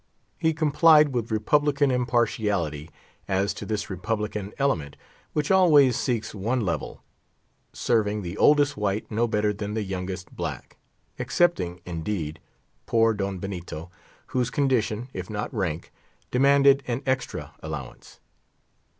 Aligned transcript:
He 0.39 0.51
complied, 0.51 1.09
with 1.13 1.29
republican 1.29 1.91
impartiality 1.91 2.89
as 3.27 3.53
to 3.53 3.67
this 3.67 3.87
republican 3.87 4.51
element, 4.57 4.97
which 5.33 5.51
always 5.51 5.95
seeks 5.95 6.33
one 6.33 6.61
level, 6.61 7.03
serving 7.71 8.23
the 8.23 8.35
oldest 8.35 8.75
white 8.75 9.11
no 9.11 9.27
better 9.27 9.53
than 9.53 9.75
the 9.75 9.83
youngest 9.83 10.35
black; 10.35 10.77
excepting, 11.19 11.81
indeed, 11.85 12.39
poor 12.87 13.13
Don 13.13 13.37
Benito, 13.37 13.91
whose 14.29 14.49
condition, 14.49 15.07
if 15.13 15.29
not 15.29 15.53
rank, 15.53 15.91
demanded 16.31 16.81
an 16.87 17.03
extra 17.05 17.53
allowance. 17.59 18.19